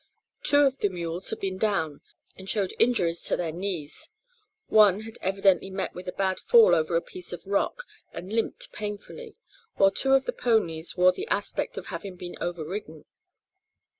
[0.41, 2.01] Two of the mules had been down,
[2.35, 4.09] and showed injuries to their knees.
[4.65, 8.71] One had evidently met with a bad fall over a piece of rock, and limped
[8.73, 9.35] painfully,
[9.75, 13.05] while two of the ponies wore the aspect of having been over ridden.